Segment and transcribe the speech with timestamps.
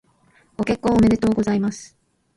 [0.57, 1.95] ご結婚おめでとうございます。